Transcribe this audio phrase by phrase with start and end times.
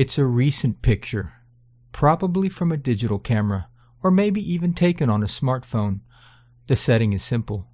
[0.00, 1.34] It's a recent picture,
[1.92, 3.68] probably from a digital camera,
[4.02, 6.00] or maybe even taken on a smartphone.
[6.68, 7.68] The setting is simple.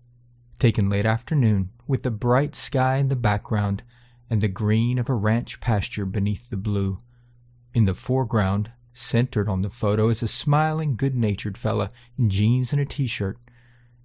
[0.58, 3.84] Taken late afternoon, with the bright sky in the background
[4.28, 6.98] and the green of a ranch pasture beneath the blue.
[7.72, 12.72] In the foreground, centered on the photo, is a smiling, good natured fella in jeans
[12.72, 13.38] and a t shirt.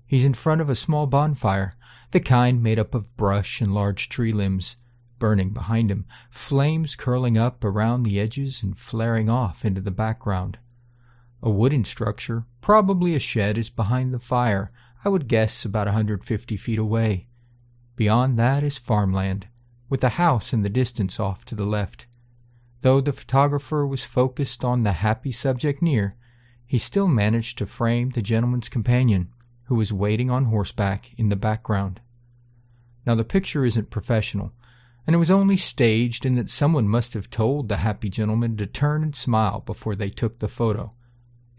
[0.06, 1.74] He's in front of a small bonfire,
[2.12, 4.76] the kind made up of brush and large tree limbs,
[5.22, 10.58] burning behind him, flames curling up around the edges and flaring off into the background.
[11.44, 14.72] A wooden structure, probably a shed, is behind the fire,
[15.06, 17.28] I would guess about a 150 feet away.
[17.96, 19.48] Beyond that is farmland,
[19.90, 22.08] with a house in the distance off to the left.
[22.82, 26.16] Though the photographer was focused on the happy subject near,
[26.66, 29.30] he still managed to frame the gentleman's companion,
[29.66, 32.02] who was waiting on horseback in the background.
[33.06, 34.54] Now, the picture isn't professional,
[35.08, 38.68] and it was only staged in that someone must have told the happy gentleman to
[38.68, 40.94] turn and smile before they took the photo.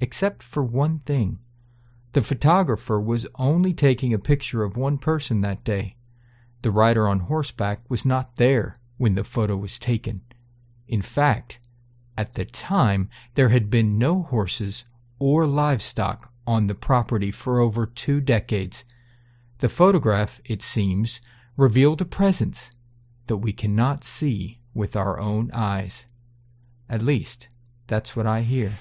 [0.01, 1.39] Except for one thing.
[2.13, 5.97] The photographer was only taking a picture of one person that day.
[6.63, 10.21] The rider on horseback was not there when the photo was taken.
[10.87, 11.59] In fact,
[12.17, 14.85] at the time, there had been no horses
[15.19, 18.85] or livestock on the property for over two decades.
[19.59, 21.21] The photograph, it seems,
[21.57, 22.71] revealed a presence
[23.27, 26.07] that we cannot see with our own eyes.
[26.89, 27.49] At least,
[27.87, 28.73] that's what I hear.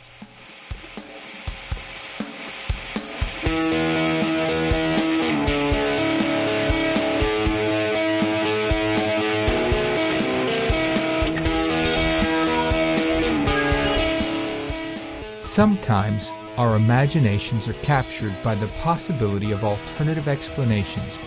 [15.38, 21.20] Sometimes our imaginations are captured by the possibility of alternative explanations.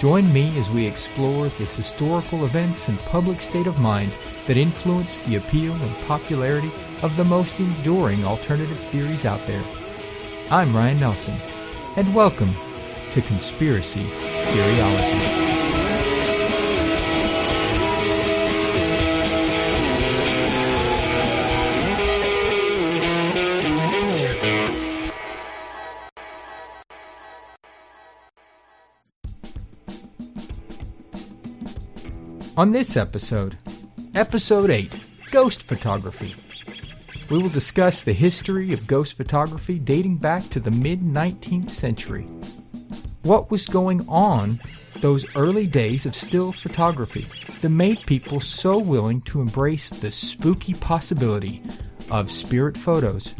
[0.00, 4.10] Join me as we explore the historical events and public state of mind
[4.46, 9.62] that influenced the appeal and popularity of the most enduring alternative theories out there.
[10.50, 11.36] I'm Ryan Nelson,
[11.98, 12.54] and welcome
[13.10, 15.39] to Conspiracy Theoryology.
[32.60, 33.56] On this episode,
[34.14, 34.92] Episode 8
[35.30, 36.34] Ghost Photography,
[37.30, 42.24] we will discuss the history of ghost photography dating back to the mid 19th century.
[43.22, 44.60] What was going on
[44.96, 47.26] those early days of still photography
[47.62, 51.62] that made people so willing to embrace the spooky possibility
[52.10, 53.34] of spirit photos?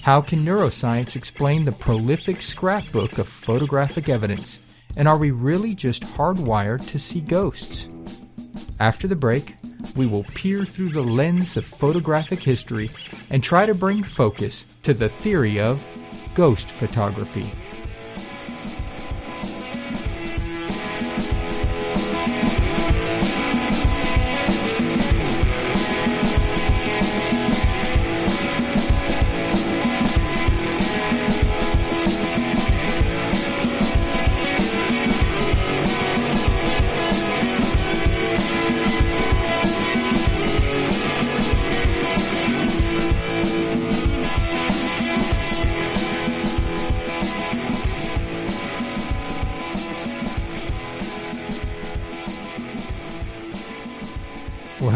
[0.00, 4.60] How can neuroscience explain the prolific scrapbook of photographic evidence?
[4.96, 7.88] And are we really just hardwired to see ghosts?
[8.80, 9.54] After the break,
[9.94, 12.90] we will peer through the lens of photographic history
[13.30, 15.84] and try to bring focus to the theory of
[16.34, 17.50] ghost photography.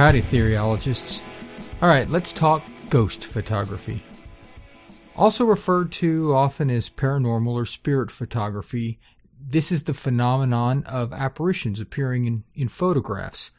[0.06, 1.20] Howdy, theoryologists.
[1.82, 4.04] All right, let's talk ghost photography.
[5.16, 9.00] Also referred to often as paranormal or spirit photography,
[9.44, 13.50] this is the phenomenon of apparitions appearing in, in photographs,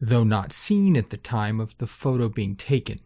[0.00, 2.98] though not seen at the time of the photo being taken,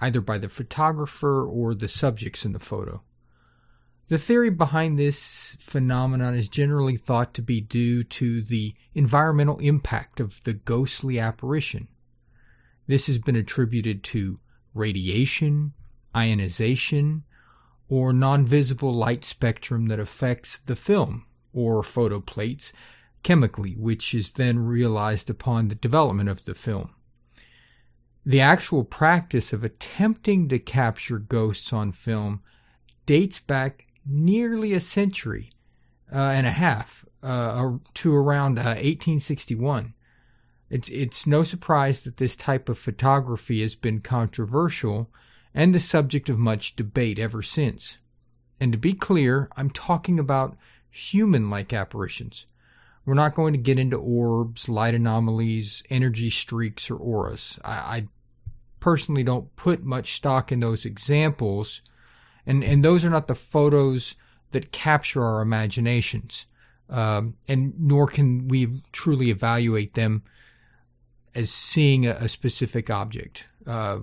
[0.00, 3.00] either by the photographer or the subjects in the photo.
[4.08, 10.18] The theory behind this phenomenon is generally thought to be due to the environmental impact
[10.18, 11.86] of the ghostly apparition.
[12.90, 14.40] This has been attributed to
[14.74, 15.74] radiation,
[16.16, 17.22] ionization,
[17.88, 22.72] or non visible light spectrum that affects the film or photoplates
[23.22, 26.90] chemically, which is then realized upon the development of the film.
[28.26, 32.42] The actual practice of attempting to capture ghosts on film
[33.06, 35.52] dates back nearly a century
[36.12, 39.94] uh, and a half uh, to around uh, 1861.
[40.70, 45.10] It's, it's no surprise that this type of photography has been controversial
[45.52, 47.98] and the subject of much debate ever since.
[48.60, 50.56] And to be clear, I'm talking about
[50.88, 52.46] human like apparitions.
[53.04, 57.58] We're not going to get into orbs, light anomalies, energy streaks, or auras.
[57.64, 58.08] I, I
[58.78, 61.82] personally don't put much stock in those examples,
[62.46, 64.16] and and those are not the photos
[64.52, 66.46] that capture our imaginations,
[66.88, 70.22] um, and nor can we truly evaluate them
[71.34, 73.46] as seeing a, a specific object.
[73.66, 74.00] Uh,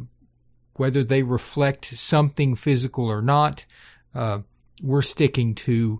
[0.73, 3.65] whether they reflect something physical or not,
[4.13, 4.39] uh,
[4.81, 5.99] we're sticking to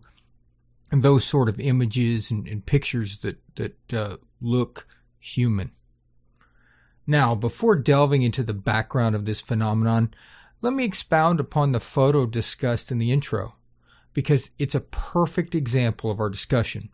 [0.91, 4.88] those sort of images and, and pictures that that uh, look
[5.19, 5.71] human.
[7.06, 10.13] Now, before delving into the background of this phenomenon,
[10.62, 13.56] let me expound upon the photo discussed in the intro,
[14.13, 16.89] because it's a perfect example of our discussion.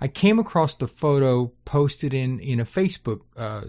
[0.00, 3.62] I came across the photo posted in, in a Facebook uh,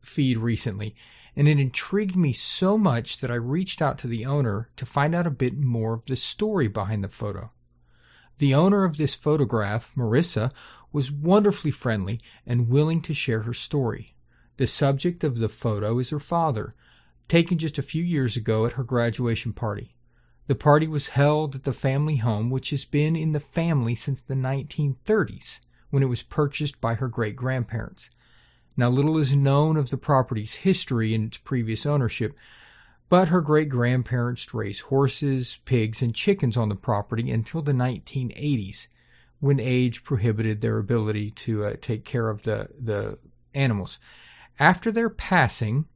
[0.00, 0.94] feed recently,
[1.36, 5.14] and it intrigued me so much that I reached out to the owner to find
[5.14, 7.50] out a bit more of the story behind the photo.
[8.38, 10.52] The owner of this photograph, Marissa,
[10.92, 14.14] was wonderfully friendly and willing to share her story.
[14.56, 16.74] The subject of the photo is her father,
[17.28, 19.95] taken just a few years ago at her graduation party.
[20.46, 24.20] The party was held at the family home, which has been in the family since
[24.20, 25.60] the 1930s,
[25.90, 28.10] when it was purchased by her great grandparents.
[28.76, 32.38] Now, little is known of the property's history and its previous ownership,
[33.08, 38.88] but her great grandparents raised horses, pigs, and chickens on the property until the 1980s,
[39.40, 43.18] when age prohibited their ability to uh, take care of the, the
[43.54, 43.98] animals.
[44.58, 45.86] After their passing,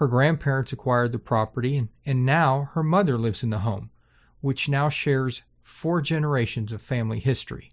[0.00, 3.90] her grandparents acquired the property, and, and now her mother lives in the home,
[4.40, 7.70] which now shares four generations of family history.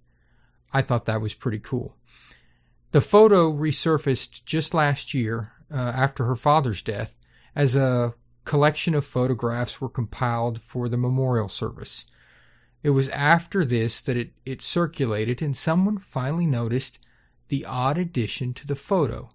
[0.74, 1.96] I thought that was pretty cool.
[2.92, 7.18] The photo resurfaced just last year uh, after her father's death
[7.56, 8.14] as a
[8.44, 12.04] collection of photographs were compiled for the memorial service.
[12.84, 17.00] It was after this that it, it circulated and someone finally noticed
[17.48, 19.30] the odd addition to the photo,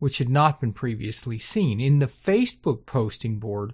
[0.00, 1.80] which had not been previously seen.
[1.80, 3.72] In the Facebook posting board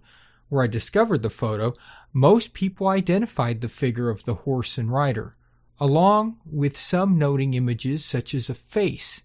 [0.50, 1.73] where I discovered the photo,
[2.12, 5.32] most people identified the figure of the horse and rider
[5.78, 9.23] along with some noting images such as a face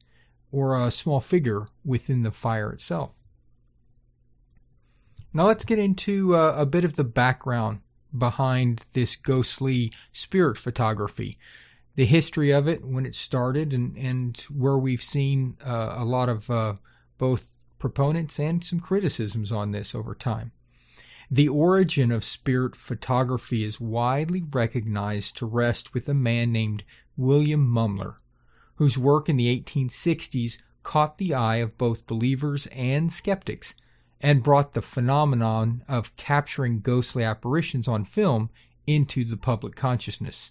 [0.51, 3.11] or a small figure within the fire itself.
[5.33, 7.79] Now let's get into uh, a bit of the background
[8.15, 11.39] behind this ghostly spirit photography,
[11.95, 16.27] the history of it, when it started, and, and where we've seen uh, a lot
[16.27, 16.73] of uh,
[17.21, 20.51] both proponents and some criticisms on this over time.
[21.29, 26.83] The origin of spirit photography is widely recognized to rest with a man named
[27.15, 28.15] William Mumler,
[28.77, 33.75] whose work in the 1860s caught the eye of both believers and skeptics
[34.19, 38.49] and brought the phenomenon of capturing ghostly apparitions on film
[38.87, 40.49] into the public consciousness.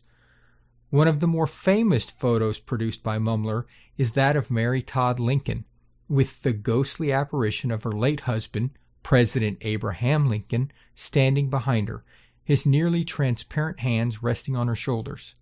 [0.90, 3.64] One of the more famous photos produced by Mumler
[3.99, 5.64] is that of Mary Todd Lincoln,
[6.10, 8.70] with the ghostly apparition of her late husband,
[9.04, 12.02] President Abraham Lincoln standing behind her,
[12.42, 15.36] his nearly transparent hands resting on her shoulders.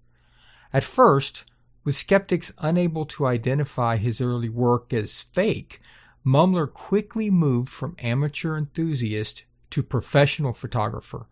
[0.73, 1.47] At first,
[1.85, 5.81] with skeptics unable to identify his early work as fake,
[6.25, 11.27] Mumler quickly moved from amateur enthusiast to professional photographer,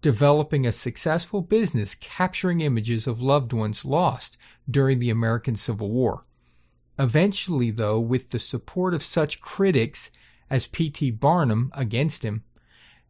[0.00, 4.38] developing a successful business capturing images of loved ones lost
[4.70, 6.24] during the American Civil War.
[6.98, 10.10] Eventually, though, with the support of such critics
[10.50, 11.12] as P.T.
[11.12, 12.42] Barnum against him,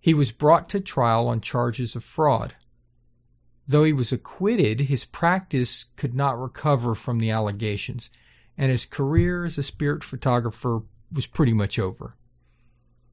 [0.00, 2.54] he was brought to trial on charges of fraud.
[3.66, 8.10] Though he was acquitted, his practice could not recover from the allegations,
[8.56, 12.14] and his career as a spirit photographer was pretty much over.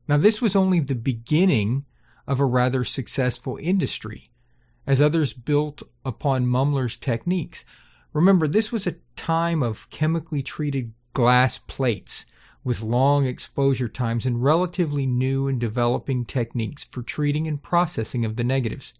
[0.07, 1.85] Now, this was only the beginning
[2.27, 4.29] of a rather successful industry,
[4.85, 7.65] as others built upon Mumler's techniques.
[8.15, 12.25] Remember, this was a time of chemically treated glass plates
[12.63, 18.37] with long exposure times and relatively new and developing techniques for treating and processing of
[18.37, 18.93] the negatives.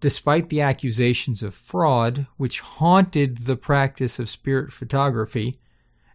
[0.00, 5.58] Despite the accusations of fraud, which haunted the practice of spirit photography,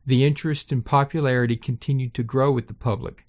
[0.03, 3.23] the interest and popularity continued to grow with the public.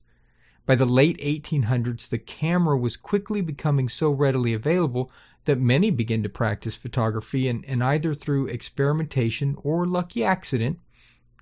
[0.65, 5.13] By the late 1800s, the camera was quickly becoming so readily available
[5.45, 10.79] that many began to practice photography, and, and either through experimentation or lucky accident,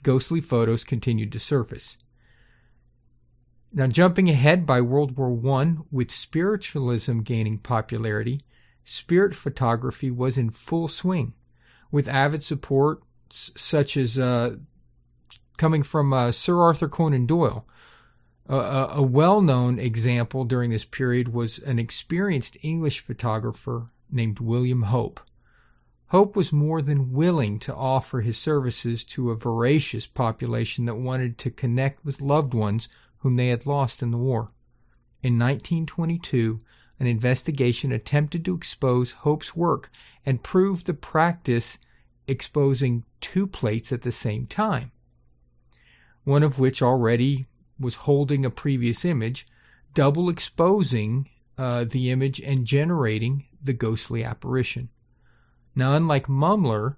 [0.03, 1.99] ghostly photos continued to surface.
[3.73, 8.43] Now, jumping ahead by World War I, with spiritualism gaining popularity,
[8.85, 11.33] spirit photography was in full swing,
[11.91, 14.57] with avid support such as uh,
[15.57, 17.67] coming from uh, Sir Arthur Conan Doyle.
[18.51, 24.83] Uh, a well known example during this period was an experienced English photographer named William
[24.83, 25.21] Hope.
[26.09, 31.39] Hope was more than willing to offer his services to a voracious population that wanted
[31.39, 32.89] to connect with loved ones
[33.21, 34.51] whom they had lost in the war.
[35.23, 36.59] In 1922,
[37.01, 39.91] an investigation attempted to expose Hope's work
[40.27, 41.79] and prove the practice
[42.29, 44.93] exposing two plates at the same time,
[46.25, 47.47] one of which already
[47.81, 49.47] was holding a previous image,
[49.95, 51.29] double exposing
[51.59, 54.89] uh, the image and generating the ghostly apparition.
[55.75, 56.97] Now, unlike Mumler,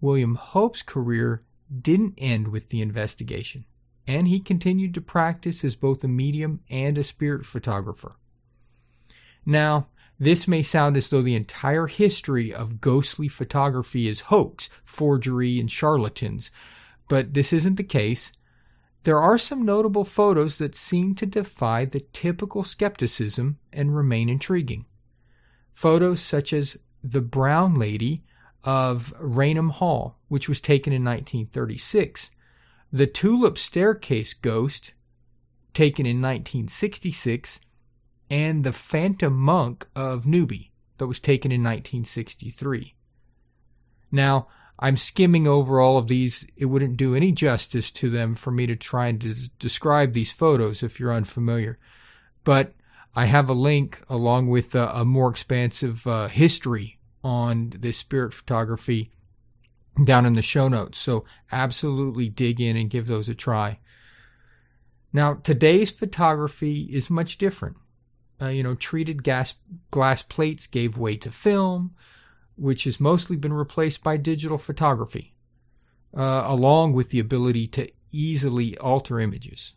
[0.00, 1.42] William Hope's career
[1.80, 3.64] didn't end with the investigation,
[4.06, 8.16] and he continued to practice as both a medium and a spirit photographer.
[9.44, 15.60] Now, this may sound as though the entire history of ghostly photography is hoax, forgery,
[15.60, 16.50] and charlatans,
[17.08, 18.32] but this isn't the case.
[19.06, 24.84] There are some notable photos that seem to defy the typical skepticism and remain intriguing.
[25.74, 28.24] Photos such as the Brown Lady
[28.64, 32.32] of Raynham Hall, which was taken in 1936,
[32.90, 34.92] the Tulip Staircase Ghost,
[35.72, 37.60] taken in 1966,
[38.28, 42.96] and The Phantom Monk of Newby, that was taken in 1963.
[44.10, 44.48] Now,
[44.78, 46.46] I'm skimming over all of these.
[46.56, 50.32] It wouldn't do any justice to them for me to try and des- describe these
[50.32, 51.78] photos if you're unfamiliar.
[52.44, 52.74] But
[53.14, 58.34] I have a link along with a, a more expansive uh, history on this spirit
[58.34, 59.10] photography
[60.04, 60.98] down in the show notes.
[60.98, 63.78] So absolutely dig in and give those a try.
[65.12, 67.76] Now, today's photography is much different.
[68.40, 69.54] Uh, you know, treated gas,
[69.90, 71.94] glass plates gave way to film,
[72.56, 75.34] which has mostly been replaced by digital photography,
[76.16, 79.74] uh, along with the ability to easily alter images.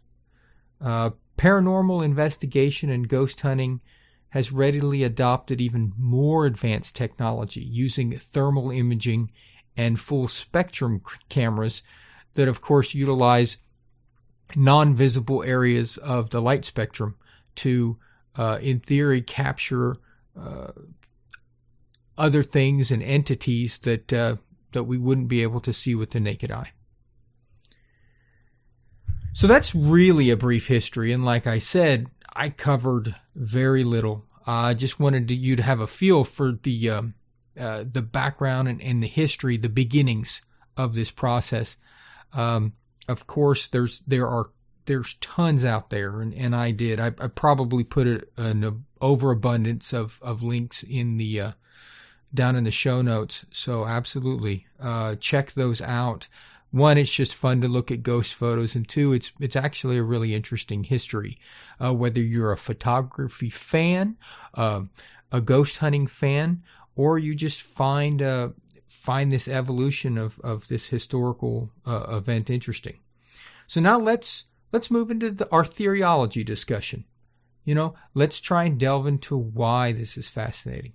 [0.81, 3.81] Uh, paranormal investigation and ghost hunting
[4.29, 9.31] has readily adopted even more advanced technology using thermal imaging
[9.75, 11.81] and full spectrum cameras
[12.35, 13.57] that, of course, utilize
[14.55, 17.15] non visible areas of the light spectrum
[17.55, 17.97] to
[18.35, 19.97] uh, in theory, capture
[20.39, 20.71] uh,
[22.19, 24.35] other things and entities that uh,
[24.73, 26.71] that we wouldn't be able to see with the naked eye.
[29.33, 34.25] So that's really a brief history, and like I said, I covered very little.
[34.45, 37.13] I just wanted to, you to have a feel for the um,
[37.59, 40.41] uh, the background and, and, the history, the beginnings
[40.77, 41.75] of this process.
[42.31, 42.73] Um,
[43.07, 44.51] of course, there's there are
[44.85, 46.99] there's tons out there, and, and I did.
[46.99, 48.07] I, I probably put
[48.37, 51.51] an overabundance of, of links in the uh,
[52.33, 53.45] down in the show notes.
[53.51, 56.27] So absolutely, uh, check those out.
[56.71, 60.03] One, it's just fun to look at ghost photos, and two, it's it's actually a
[60.03, 61.39] really interesting history.
[61.83, 64.17] Uh, whether you're a photography fan,
[64.53, 64.81] uh,
[65.31, 66.63] a ghost hunting fan,
[66.95, 68.49] or you just find uh,
[68.85, 72.99] find this evolution of of this historical uh, event interesting.
[73.65, 77.05] So now let's let's move into the, our theoryology discussion.
[77.65, 80.93] You know, let's try and delve into why this is fascinating.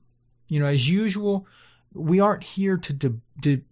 [0.48, 1.46] You know, as usual,
[1.92, 3.64] we aren't here to de- de-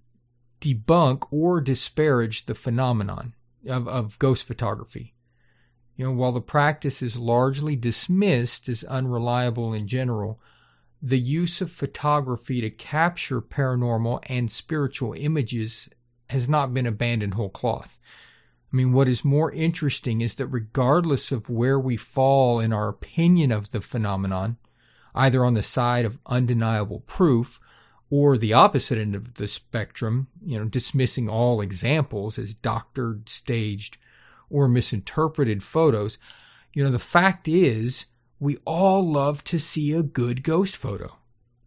[0.60, 3.34] debunk or disparage the phenomenon
[3.66, 5.14] of, of ghost photography.
[5.96, 10.40] You know, while the practice is largely dismissed as unreliable in general,
[11.02, 15.88] the use of photography to capture paranormal and spiritual images
[16.30, 17.98] has not been abandoned whole cloth.
[18.72, 22.88] I mean, what is more interesting is that regardless of where we fall in our
[22.88, 24.56] opinion of the phenomenon,
[25.14, 27.60] either on the side of undeniable proof
[28.10, 33.96] or the opposite end of the spectrum, you know, dismissing all examples as doctored, staged,
[34.50, 36.18] or misinterpreted photos,
[36.74, 38.06] you know, the fact is
[38.38, 41.06] we all love to see a good ghost photo.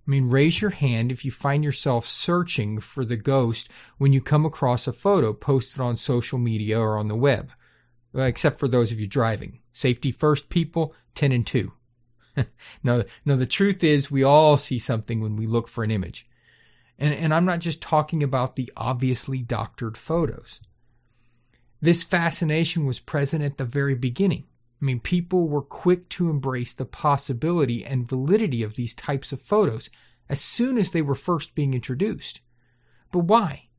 [0.08, 4.22] I mean, raise your hand if you find yourself searching for the ghost when you
[4.22, 7.52] come across a photo posted on social media or on the web,
[8.14, 9.62] uh, except for those of you driving.
[9.74, 11.72] Safety first, people, 10 and 2.
[12.84, 16.27] no, no, the truth is we all see something when we look for an image.
[16.98, 20.62] And, and I'm not just talking about the obviously doctored photos.
[21.82, 24.46] This fascination was present at the very beginning.
[24.82, 29.42] I mean, people were quick to embrace the possibility and validity of these types of
[29.42, 29.89] photos
[30.30, 32.42] as soon as they were first being introduced.
[33.12, 33.70] But why?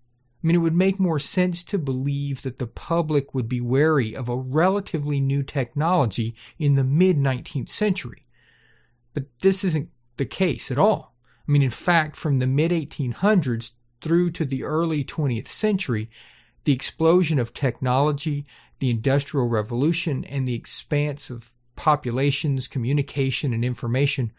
[0.43, 4.15] I mean, it would make more sense to believe that the public would be wary
[4.15, 8.26] of a relatively new technology in the mid 19th century.
[9.17, 11.15] But this isn't the case at all.
[11.49, 13.71] I mean, in fact, from the mid 1800s
[14.03, 16.11] through to the early 20th century,
[16.65, 18.45] the explosion of technology
[18.79, 24.33] the Industrial Revolution and the expanse of populations, communication, and information,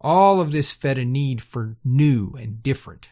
[0.00, 3.08] all of this fed a need for new and different.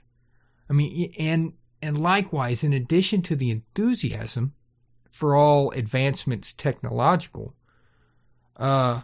[0.70, 4.54] I mean, and and likewise, in addition to the enthusiasm
[5.10, 7.56] for all advancements technological,
[8.56, 9.02] Uh,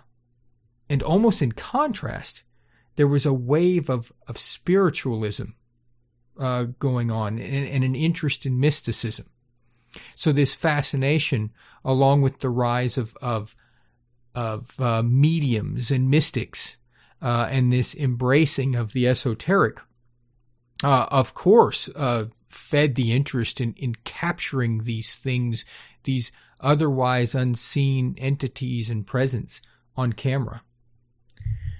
[0.88, 2.42] and almost in contrast,
[2.96, 5.46] there was a wave of, of spiritualism
[6.38, 9.26] uh, going on and, and, an interest in mysticism.
[10.16, 11.52] So this fascination,
[11.84, 13.54] along with the rise of of,
[14.34, 16.76] of uh, mediums and mystics,
[17.22, 19.78] uh, and this embracing of the esoteric,
[20.82, 25.64] uh, of course, uh, fed the interest in, in capturing these things,
[26.02, 29.60] these otherwise unseen entities and presence
[29.96, 30.62] on camera.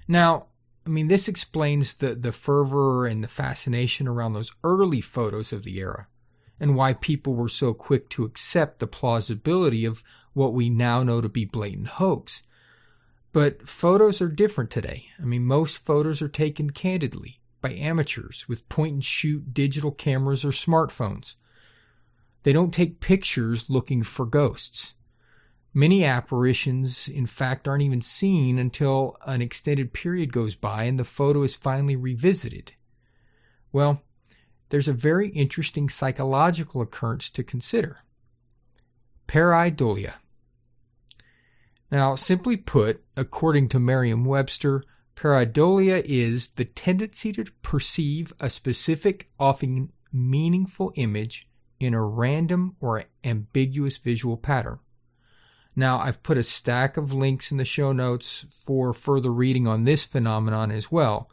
[0.07, 0.47] Now,
[0.87, 5.65] I mean, this explains the, the fervor and the fascination around those early photos of
[5.65, 6.09] the era
[6.61, 11.21] and why people were so quick to accept the plausibility of what we now know
[11.21, 12.43] to be blatant hoax.
[13.33, 15.07] But photos are different today.
[15.21, 20.45] I mean, most photos are taken candidly by amateurs with point and shoot digital cameras
[20.45, 21.35] or smartphones.
[22.43, 24.95] They don't take pictures looking for ghosts.
[25.76, 31.04] Many apparitions, in fact, aren't even seen until an extended period goes by and the
[31.04, 32.75] photo is finally revisited.
[33.73, 34.00] Well,
[34.69, 37.99] there's a very interesting psychological occurrence to consider
[39.26, 40.14] pareidolia.
[41.90, 44.85] Now, simply put, according to Merriam Webster,
[45.16, 51.49] pareidolia is the tendency to perceive a specific, often meaningful image
[51.81, 54.78] in a random or ambiguous visual pattern.
[55.76, 59.85] Now, I've put a stack of links in the show notes for further reading on
[59.85, 61.31] this phenomenon as well.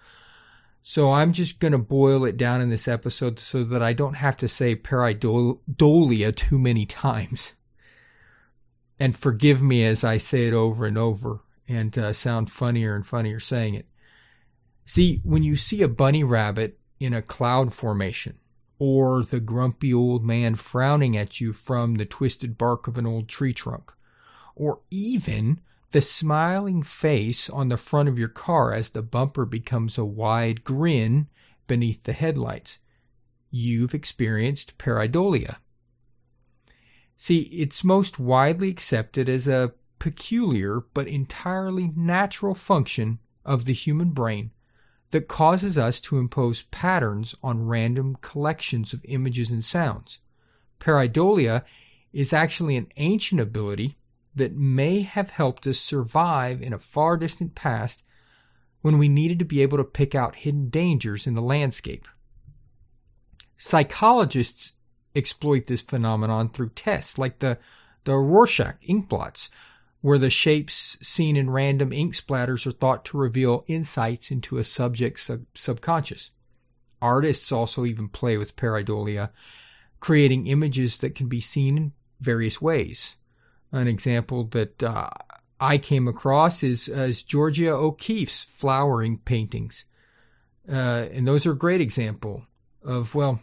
[0.84, 4.16] So I'm just going to boil it down in this episode so that I don't
[4.16, 7.54] have to say pareidolia too many times.
[9.00, 13.06] And forgive me as I say it over and over and uh, sound funnier and
[13.06, 13.86] funnier saying it.
[14.86, 18.38] See, when you see a bunny rabbit in a cloud formation,
[18.80, 23.28] or the grumpy old man frowning at you from the twisted bark of an old
[23.28, 23.94] tree trunk,
[24.56, 29.98] or even the smiling face on the front of your car as the bumper becomes
[29.98, 31.28] a wide grin
[31.68, 32.80] beneath the headlights.
[33.50, 35.58] You've experienced pareidolia.
[37.18, 44.10] See, it's most widely accepted as a peculiar but entirely natural function of the human
[44.10, 44.52] brain
[45.12, 50.20] that causes us to impose patterns on random collections of images and sounds.
[50.80, 51.64] Pareidolia
[52.14, 53.98] is actually an ancient ability
[54.36, 58.04] that may have helped us survive in a far distant past
[58.82, 62.08] when we needed to be able to pick out hidden dangers in the landscape.
[63.58, 64.74] Psychologists
[65.16, 67.58] exploit this phenomenon through tests like the,
[68.06, 69.50] the Rorschach ink blots,
[70.02, 74.64] where the shapes seen in random ink splatters are thought to reveal insights into a
[74.64, 76.32] subject's sub- subconscious.
[77.02, 79.30] Artists also even play with pareidolia,
[80.00, 83.16] creating images that can be seen in various ways.
[83.72, 85.10] An example that uh,
[85.60, 89.86] I came across is, Georgia O'Keeffe's flowering paintings.
[90.70, 92.46] Uh, and those are a great example
[92.84, 93.40] of, well,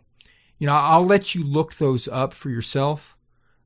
[0.58, 3.16] you know, I'll let you look those up for yourself,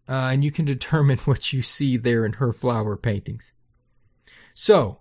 [0.08, 3.54] uh, and you can determine what you see there in her flower paintings.
[4.54, 4.98] So,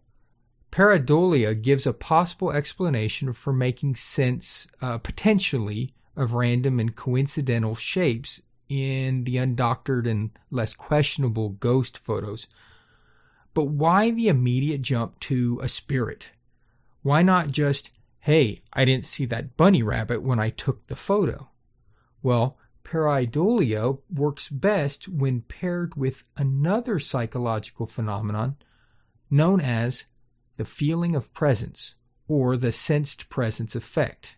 [0.71, 8.41] pareidolia gives a possible explanation for making sense, uh, potentially, of random and coincidental shapes
[8.71, 12.47] in the undoctored and less questionable ghost photos.
[13.53, 16.31] But why the immediate jump to a spirit?
[17.01, 21.49] Why not just, hey, I didn't see that bunny rabbit when I took the photo?
[22.23, 28.55] Well, pareidolia works best when paired with another psychological phenomenon
[29.29, 30.05] known as
[30.55, 31.95] the feeling of presence
[32.29, 34.37] or the sensed presence effect.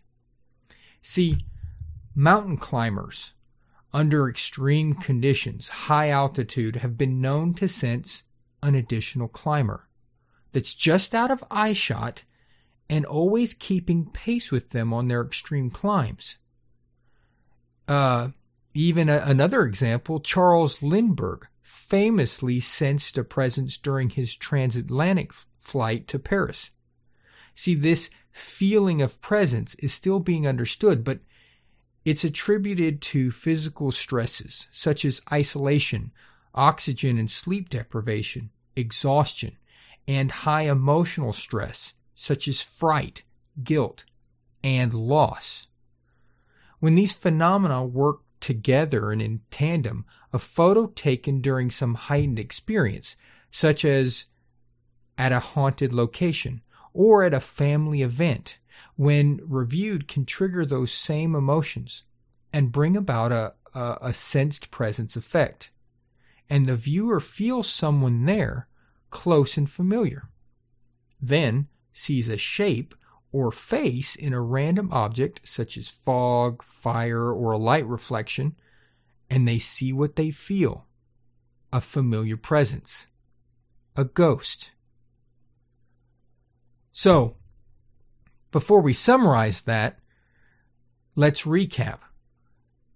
[1.02, 1.46] See,
[2.16, 3.34] mountain climbers
[3.94, 8.24] under extreme conditions, high altitude, have been known to sense
[8.60, 9.88] an additional climber
[10.50, 12.24] that's just out of eyeshot
[12.90, 16.38] and always keeping pace with them on their extreme climbs.
[17.86, 18.28] Uh,
[18.74, 26.18] even a, another example, Charles Lindbergh famously sensed a presence during his transatlantic flight to
[26.18, 26.72] Paris.
[27.54, 31.20] See, this feeling of presence is still being understood, but
[32.04, 36.12] it's attributed to physical stresses such as isolation,
[36.54, 39.56] oxygen and sleep deprivation, exhaustion,
[40.06, 43.22] and high emotional stress such as fright,
[43.62, 44.04] guilt,
[44.62, 45.66] and loss.
[46.78, 53.16] When these phenomena work together and in tandem, a photo taken during some heightened experience,
[53.50, 54.26] such as
[55.16, 56.60] at a haunted location
[56.92, 58.58] or at a family event,
[58.96, 62.04] when reviewed, can trigger those same emotions
[62.52, 65.70] and bring about a, a, a sensed presence effect.
[66.48, 68.68] And the viewer feels someone there,
[69.10, 70.28] close and familiar.
[71.20, 72.94] Then sees a shape
[73.32, 78.54] or face in a random object, such as fog, fire, or a light reflection,
[79.28, 80.86] and they see what they feel
[81.72, 83.08] a familiar presence,
[83.96, 84.70] a ghost.
[86.92, 87.36] So,
[88.54, 89.98] before we summarize that,
[91.16, 91.98] let's recap.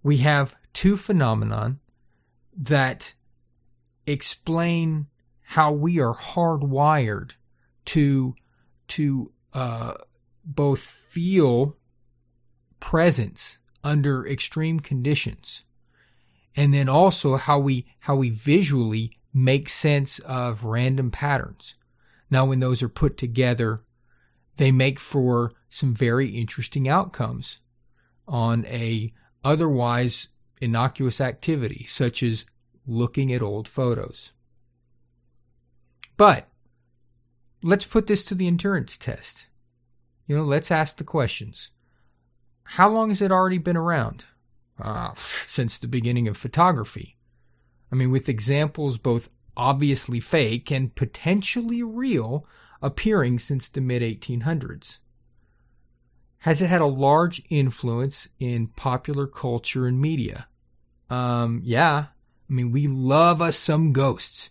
[0.05, 1.81] We have two phenomenon
[2.57, 3.15] that
[4.07, 5.09] explain
[5.41, 7.33] how we are hardwired
[7.87, 8.37] to
[8.87, 9.95] to uh,
[10.45, 11.77] both feel
[12.79, 15.65] presence under extreme conditions
[16.55, 21.75] and then also how we how we visually make sense of random patterns
[22.31, 23.83] now when those are put together
[24.59, 27.59] they make for some very interesting outcomes
[28.29, 30.29] on a otherwise
[30.61, 32.45] innocuous activity such as
[32.87, 34.33] looking at old photos
[36.17, 36.49] but
[37.63, 39.49] let's put this to the endurance test
[40.29, 41.71] you know, let's ask the questions.
[42.63, 44.25] How long has it already been around?
[44.81, 47.17] Uh, since the beginning of photography.
[47.91, 52.47] I mean, with examples both obviously fake and potentially real
[52.81, 54.99] appearing since the mid 1800s.
[56.43, 60.47] Has it had a large influence in popular culture and media?
[61.11, 62.07] Um, yeah.
[62.49, 64.49] I mean, we love us some ghosts.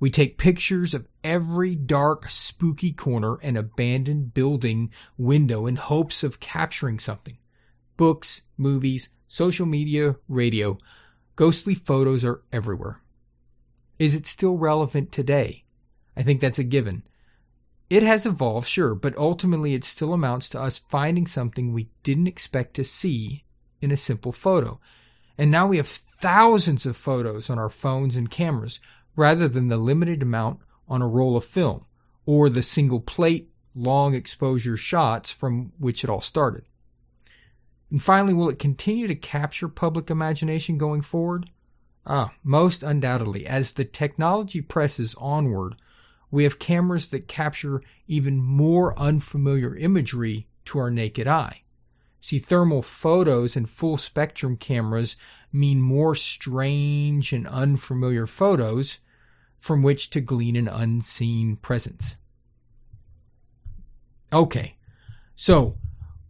[0.00, 6.40] We take pictures of every dark, spooky corner and abandoned building window in hopes of
[6.40, 7.36] capturing something.
[7.98, 10.78] Books, movies, social media, radio,
[11.36, 13.02] ghostly photos are everywhere.
[14.00, 15.64] Is it still relevant today?
[16.16, 17.02] I think that's a given.
[17.90, 22.26] It has evolved, sure, but ultimately it still amounts to us finding something we didn't
[22.26, 23.44] expect to see
[23.82, 24.80] in a simple photo.
[25.36, 28.80] And now we have thousands of photos on our phones and cameras
[29.16, 31.84] rather than the limited amount on a roll of film
[32.24, 36.64] or the single plate long exposure shots from which it all started.
[37.90, 41.50] And finally, will it continue to capture public imagination going forward?
[42.06, 43.46] Ah, most undoubtedly.
[43.46, 45.76] As the technology presses onward,
[46.30, 51.62] we have cameras that capture even more unfamiliar imagery to our naked eye.
[52.20, 55.16] See, thermal photos and full spectrum cameras
[55.52, 58.98] mean more strange and unfamiliar photos
[59.58, 62.16] from which to glean an unseen presence.
[64.32, 64.76] Okay,
[65.34, 65.76] so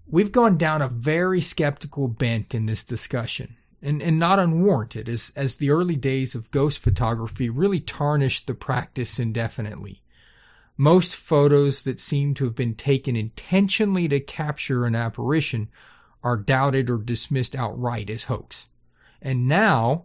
[0.07, 5.33] we've gone down a very skeptical bent in this discussion, and, and not unwarranted, as,
[5.35, 10.03] as the early days of ghost photography really tarnished the practice indefinitely.
[10.77, 15.69] Most photos that seem to have been taken intentionally to capture an apparition
[16.23, 18.69] are doubted or dismissed outright as hoax.
[19.23, 20.05] And now,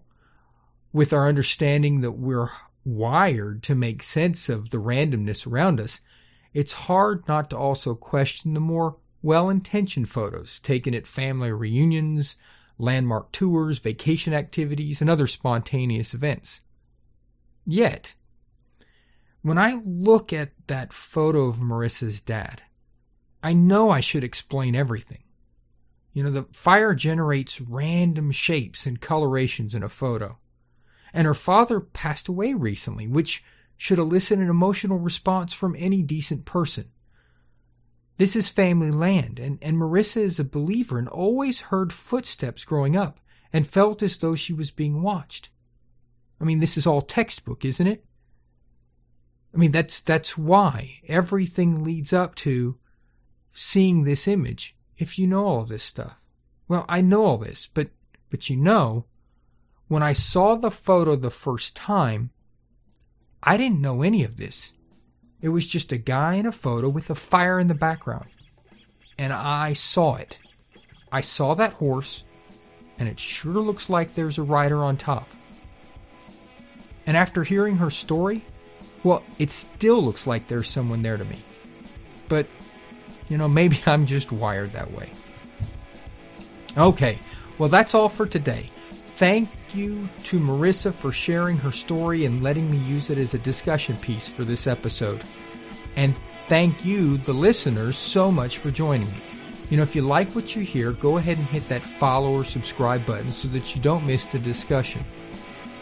[0.92, 2.50] with our understanding that we're
[2.86, 6.00] wired to make sense of the randomness around us,
[6.54, 12.38] it's hard not to also question the more well intentioned photos taken at family reunions,
[12.78, 16.62] landmark tours, vacation activities, and other spontaneous events.
[17.66, 18.16] Yet,
[19.42, 22.64] when I look at that photo of Marissa's dad,
[23.42, 25.24] I know I should explain everything.
[26.14, 30.38] You know, the fire generates random shapes and colorations in a photo
[31.16, 33.42] and her father passed away recently, which
[33.78, 36.92] should elicit an emotional response from any decent person.
[38.18, 42.96] This is family land, and, and Marissa is a believer and always heard footsteps growing
[42.96, 43.20] up
[43.52, 45.50] and felt as though she was being watched.
[46.40, 48.06] I mean, this is all textbook, isn't it?
[49.54, 52.78] I mean, that's that's why everything leads up to
[53.54, 54.76] seeing this image.
[54.98, 56.18] If you know all this stuff,
[56.68, 57.90] well, I know all this, but
[58.30, 59.06] but you know
[59.88, 62.32] when I saw the photo the first time,
[63.44, 64.74] I didn't know any of this.
[65.46, 68.26] It was just a guy in a photo with a fire in the background.
[69.20, 70.40] And I saw it.
[71.12, 72.24] I saw that horse,
[72.98, 75.30] and it sure looks like there's a rider on top.
[77.06, 78.44] And after hearing her story,
[79.04, 81.38] well, it still looks like there's someone there to me.
[82.28, 82.48] But,
[83.30, 85.12] you know, maybe I'm just wired that way.
[86.76, 87.20] Okay,
[87.60, 88.72] well, that's all for today.
[89.16, 93.40] Thank you to Marissa for sharing her story and letting me use it as a
[93.40, 95.24] discussion piece for this episode.
[95.96, 96.14] And
[96.50, 99.22] thank you, the listeners, so much for joining me.
[99.70, 102.44] You know, if you like what you hear, go ahead and hit that follow or
[102.44, 105.02] subscribe button so that you don't miss the discussion.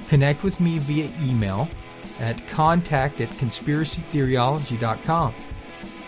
[0.09, 1.67] Connect with me via email
[2.19, 5.33] at contact at conspiracytheoryology.com.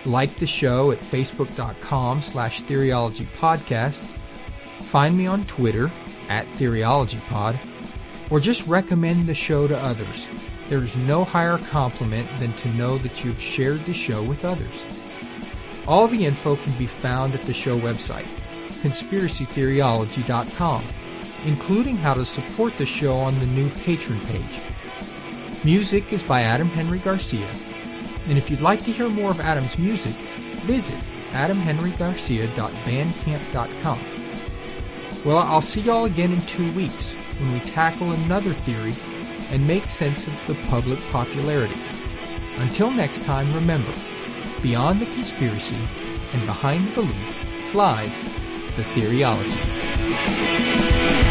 [0.05, 4.03] Like the show at facebook.com slash theoryologypodcast.
[4.81, 5.91] Find me on Twitter
[6.29, 7.57] at TheoryologyPod,
[8.29, 10.27] or just recommend the show to others.
[10.67, 14.85] There is no higher compliment than to know that you've shared the show with others.
[15.87, 18.25] All the info can be found at the show website,
[18.81, 20.83] conspiracytheoryology.com,
[21.45, 24.61] including how to support the show on the new Patreon page.
[25.63, 27.49] Music is by Adam Henry Garcia,
[28.27, 30.13] and if you'd like to hear more of Adam's music,
[30.65, 30.99] visit
[31.33, 34.14] adamhenrygarcia.bandcamp.com.
[35.25, 38.93] Well, I'll see y'all again in two weeks when we tackle another theory
[39.49, 41.81] and make sense of the public popularity.
[42.57, 43.91] Until next time, remember,
[44.61, 45.77] beyond the conspiracy
[46.33, 48.21] and behind the belief lies
[48.75, 51.24] the theoryology.